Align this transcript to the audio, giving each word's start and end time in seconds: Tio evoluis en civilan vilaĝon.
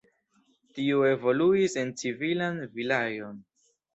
Tio 0.77 1.01
evoluis 1.09 1.77
en 1.83 1.93
civilan 2.01 2.57
vilaĝon. 2.79 3.37